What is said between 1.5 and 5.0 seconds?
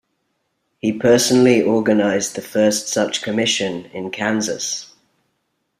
organized the first such commission, in Kansas.